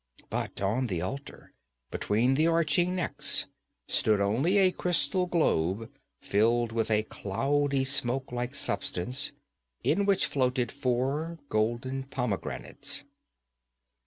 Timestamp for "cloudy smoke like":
7.03-8.55